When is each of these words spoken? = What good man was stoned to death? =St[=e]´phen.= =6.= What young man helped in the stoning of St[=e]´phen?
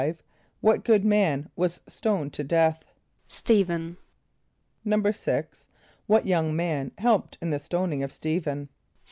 = 0.33 0.61
What 0.61 0.83
good 0.83 1.05
man 1.05 1.51
was 1.55 1.79
stoned 1.87 2.33
to 2.33 2.43
death? 2.43 2.83
=St[=e]´phen.= 3.29 3.97
=6.= 4.83 5.65
What 6.07 6.25
young 6.25 6.55
man 6.55 6.91
helped 6.97 7.37
in 7.39 7.51
the 7.51 7.59
stoning 7.59 8.01
of 8.01 8.11
St[=e]´phen? 8.11 8.69